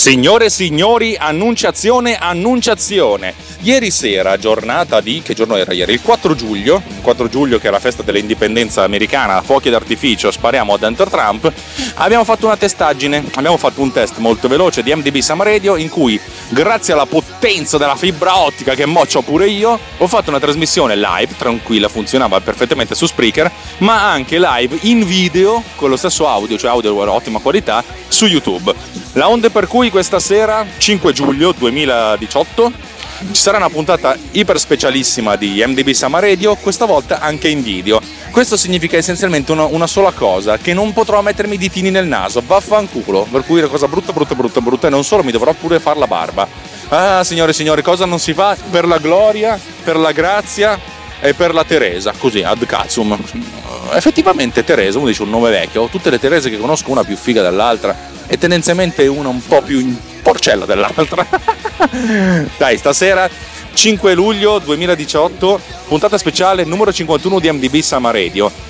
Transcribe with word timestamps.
Signore 0.00 0.46
e 0.46 0.50
signori, 0.50 1.14
annunciazione, 1.14 2.16
annunciazione. 2.16 3.34
Ieri 3.60 3.90
sera, 3.90 4.38
giornata 4.38 5.02
di... 5.02 5.20
che 5.22 5.34
giorno 5.34 5.56
era 5.56 5.74
ieri? 5.74 5.92
Il 5.92 6.00
4 6.00 6.34
giugno, 6.34 6.82
il 6.88 7.02
4 7.02 7.28
giugno 7.28 7.58
che 7.58 7.68
è 7.68 7.70
la 7.70 7.80
festa 7.80 8.02
dell'indipendenza 8.02 8.82
americana, 8.82 9.42
fuochi 9.42 9.68
d'artificio, 9.68 10.30
spariamo 10.30 10.72
ad 10.72 10.84
Enter 10.84 11.10
Trump, 11.10 11.52
abbiamo 11.96 12.24
fatto 12.24 12.46
una 12.46 12.56
testaggine, 12.56 13.22
abbiamo 13.34 13.58
fatto 13.58 13.82
un 13.82 13.92
test 13.92 14.16
molto 14.16 14.48
veloce 14.48 14.82
di 14.82 14.90
MDB 14.94 15.18
Sam 15.18 15.42
Radio 15.42 15.76
in 15.76 15.90
cui, 15.90 16.18
grazie 16.48 16.94
alla 16.94 17.04
potenza 17.04 17.76
della 17.76 17.94
fibra 17.94 18.38
ottica 18.38 18.74
che 18.74 18.86
moccio 18.86 19.20
pure 19.20 19.48
io, 19.48 19.78
ho 19.98 20.06
fatto 20.06 20.30
una 20.30 20.40
trasmissione 20.40 20.96
live, 20.96 21.36
tranquilla, 21.36 21.90
funzionava 21.90 22.40
perfettamente 22.40 22.94
su 22.94 23.04
Spreaker, 23.04 23.52
ma 23.80 24.10
anche 24.10 24.38
live 24.40 24.78
in 24.84 25.04
video 25.04 25.62
con 25.76 25.90
lo 25.90 25.98
stesso 25.98 26.26
audio, 26.26 26.56
cioè 26.56 26.70
audio 26.70 26.90
di 26.90 26.98
ottima 27.00 27.38
qualità, 27.38 27.84
su 28.08 28.24
YouTube. 28.24 28.99
La 29.14 29.28
onde 29.28 29.50
per 29.50 29.66
cui 29.66 29.90
questa 29.90 30.20
sera, 30.20 30.64
5 30.78 31.12
giugno 31.12 31.50
2018, 31.50 32.72
ci 33.32 33.40
sarà 33.40 33.56
una 33.56 33.68
puntata 33.68 34.16
iper 34.30 34.56
specialissima 34.56 35.34
di 35.34 35.62
MDB 35.66 35.90
Sama 35.90 36.20
Radio, 36.20 36.54
questa 36.54 36.84
volta 36.84 37.18
anche 37.18 37.48
in 37.48 37.60
video. 37.60 38.00
Questo 38.30 38.56
significa 38.56 38.96
essenzialmente 38.96 39.50
una, 39.50 39.64
una, 39.64 39.88
sola 39.88 40.12
cosa, 40.12 40.58
che 40.58 40.72
non 40.74 40.92
potrò 40.92 41.20
mettermi 41.22 41.54
i 41.54 41.58
ditini 41.58 41.90
nel 41.90 42.06
naso, 42.06 42.40
vaffanculo, 42.46 43.26
per 43.28 43.44
cui 43.44 43.58
è 43.58 43.62
una 43.62 43.70
cosa 43.70 43.88
brutta, 43.88 44.12
brutta, 44.12 44.36
brutta, 44.36 44.60
brutta, 44.60 44.86
e 44.86 44.90
non 44.90 45.02
solo, 45.02 45.24
mi 45.24 45.32
dovrò 45.32 45.52
pure 45.54 45.80
fare 45.80 45.98
la 45.98 46.06
barba. 46.06 46.46
Ah, 46.88 47.24
signore 47.24 47.50
e 47.50 47.54
signori, 47.54 47.82
cosa 47.82 48.04
non 48.04 48.20
si 48.20 48.32
fa 48.32 48.56
per 48.70 48.86
la 48.86 48.98
gloria, 48.98 49.58
per 49.82 49.96
la 49.96 50.12
grazia 50.12 50.78
e 51.20 51.34
per 51.34 51.52
la 51.52 51.64
Teresa, 51.64 52.14
così, 52.16 52.42
ad 52.42 52.64
cazzum. 52.64 53.18
Effettivamente 53.92 54.64
Teresa, 54.64 54.98
uno 54.98 55.08
dice 55.08 55.22
un 55.22 55.30
nome 55.30 55.50
vecchio, 55.50 55.86
tutte 55.86 56.10
le 56.10 56.18
Terese 56.18 56.50
che 56.50 56.58
conosco, 56.58 56.90
una 56.90 57.04
più 57.04 57.16
figa 57.16 57.42
dell'altra, 57.42 57.96
e 58.26 58.38
tendenzialmente 58.38 59.06
una 59.06 59.28
un 59.28 59.44
po' 59.44 59.62
più 59.62 59.78
in 59.80 59.96
porcella 60.22 60.64
dell'altra. 60.64 61.26
Dai, 62.56 62.78
stasera 62.78 63.28
5 63.72 64.14
luglio 64.14 64.58
2018, 64.58 65.60
puntata 65.88 66.18
speciale 66.18 66.64
numero 66.64 66.92
51 66.92 67.38
di 67.38 67.50
MDB 67.50 67.76
Sama 67.80 68.10
Radio. 68.10 68.68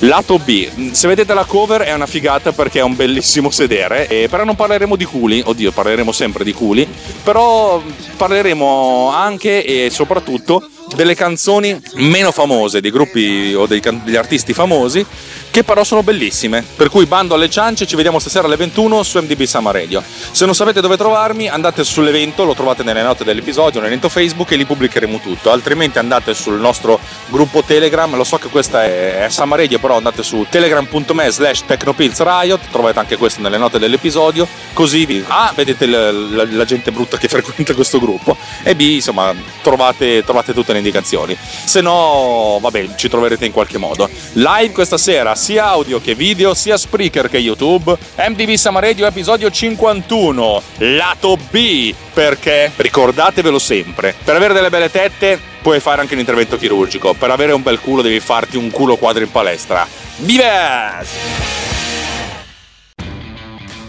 Lato 0.00 0.36
B, 0.38 0.90
se 0.90 1.06
vedete 1.06 1.32
la 1.32 1.44
cover 1.44 1.82
è 1.82 1.94
una 1.94 2.06
figata 2.06 2.50
perché 2.50 2.80
è 2.80 2.82
un 2.82 2.96
bellissimo 2.96 3.50
sedere, 3.50 4.08
e 4.08 4.26
però 4.28 4.42
non 4.42 4.56
parleremo 4.56 4.96
di 4.96 5.04
culi, 5.04 5.40
oddio 5.44 5.70
parleremo 5.70 6.10
sempre 6.10 6.42
di 6.42 6.52
culi, 6.52 6.88
però 7.22 7.80
parleremo 8.16 9.10
anche 9.14 9.64
e 9.64 9.90
soprattutto 9.90 10.68
delle 10.94 11.14
canzoni 11.14 11.80
meno 11.94 12.32
famose 12.32 12.80
dei 12.80 12.90
gruppi 12.90 13.54
o 13.54 13.66
degli 13.66 14.16
artisti 14.16 14.52
famosi 14.52 15.04
che 15.52 15.62
però 15.64 15.84
sono 15.84 16.02
bellissime. 16.02 16.64
Per 16.76 16.88
cui 16.88 17.04
bando 17.04 17.34
alle 17.34 17.50
ciance, 17.50 17.86
ci 17.86 17.94
vediamo 17.94 18.18
stasera 18.18 18.46
alle 18.46 18.56
21 18.56 19.02
su 19.02 19.18
MDB 19.18 19.42
Sama 19.42 19.70
Radio. 19.70 20.02
Se 20.02 20.46
non 20.46 20.54
sapete 20.54 20.80
dove 20.80 20.96
trovarmi, 20.96 21.46
andate 21.46 21.84
sull'evento, 21.84 22.44
lo 22.44 22.54
trovate 22.54 22.82
nelle 22.82 23.02
note 23.02 23.22
dell'episodio, 23.22 23.78
nell'evento 23.78 24.08
Facebook 24.08 24.50
e 24.50 24.56
lì 24.56 24.64
pubblicheremo 24.64 25.20
tutto. 25.20 25.50
Altrimenti 25.50 25.98
andate 25.98 26.32
sul 26.32 26.58
nostro 26.58 26.98
gruppo 27.28 27.62
Telegram, 27.62 28.16
lo 28.16 28.24
so 28.24 28.38
che 28.38 28.48
questa 28.48 28.84
è, 28.84 29.26
è 29.26 29.28
Sama 29.28 29.54
Radio, 29.54 29.78
però 29.78 29.98
andate 29.98 30.22
su 30.22 30.46
telegram.me 30.48 31.30
slash 31.30 31.64
technopilzriot, 31.66 32.70
trovate 32.70 32.98
anche 32.98 33.18
questo 33.18 33.42
nelle 33.42 33.58
note 33.58 33.78
dell'episodio, 33.78 34.48
così 34.72 35.04
vi... 35.04 35.22
A, 35.28 35.52
vedete 35.54 35.84
la, 35.84 36.10
la, 36.10 36.46
la 36.50 36.64
gente 36.64 36.90
brutta 36.92 37.18
che 37.18 37.28
frequenta 37.28 37.74
questo 37.74 38.00
gruppo 38.00 38.38
e 38.62 38.74
B, 38.74 38.80
insomma, 38.80 39.34
trovate, 39.60 40.24
trovate 40.24 40.54
tutte 40.54 40.71
le 40.72 40.78
indicazioni. 40.78 41.36
Se 41.64 41.80
no, 41.80 42.58
vabbè, 42.60 42.94
ci 42.96 43.08
troverete 43.08 43.46
in 43.46 43.52
qualche 43.52 43.78
modo. 43.78 44.08
Live 44.32 44.72
questa 44.72 44.98
sera 44.98 45.34
sia 45.34 45.66
audio 45.66 46.00
che 46.00 46.14
video, 46.14 46.54
sia 46.54 46.76
Spreaker 46.76 47.28
che 47.28 47.38
YouTube. 47.38 47.96
MDB 48.16 48.54
Sama 48.54 48.80
Radio 48.80 49.06
episodio 49.06 49.50
51, 49.50 50.62
lato 50.78 51.38
B, 51.50 51.94
perché 52.12 52.72
ricordatevelo 52.74 53.58
sempre, 53.58 54.14
per 54.24 54.36
avere 54.36 54.54
delle 54.54 54.70
belle 54.70 54.90
tette 54.90 55.38
puoi 55.62 55.80
fare 55.80 56.00
anche 56.00 56.14
un 56.14 56.20
intervento 56.20 56.56
chirurgico, 56.56 57.14
per 57.14 57.30
avere 57.30 57.52
un 57.52 57.62
bel 57.62 57.80
culo 57.80 58.02
devi 58.02 58.20
farti 58.20 58.56
un 58.56 58.70
culo 58.70 58.96
quadro 58.96 59.22
in 59.22 59.30
palestra. 59.30 59.86
Vives! 60.16 61.10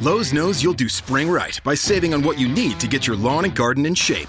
Lowe's 0.00 0.32
knows 0.32 0.62
you'll 0.62 0.74
do 0.74 0.86
spring 0.86 1.30
right 1.30 1.58
by 1.64 1.74
saving 1.74 2.12
on 2.12 2.22
what 2.22 2.38
you 2.38 2.46
need 2.46 2.78
to 2.78 2.86
get 2.86 3.06
your 3.06 3.16
lawn 3.16 3.44
and 3.44 3.54
garden 3.54 3.86
in 3.86 3.94
shape. 3.94 4.28